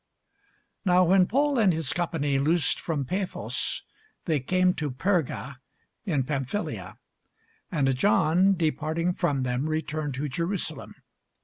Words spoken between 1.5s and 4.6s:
and his company loosed from Paphos, they